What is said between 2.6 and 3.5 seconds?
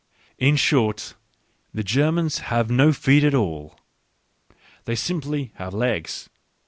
no feet at